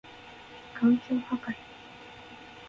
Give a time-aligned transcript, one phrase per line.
[0.79, 1.53] 環境破壊